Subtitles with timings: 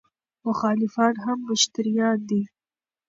[0.47, 2.41] مخالفان هم مشتریان دي.